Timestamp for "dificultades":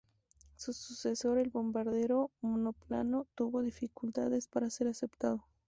3.61-4.47